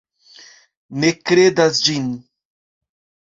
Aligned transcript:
Ne 1.03 1.11
kredas 1.31 1.81
ĝin. 1.89 2.09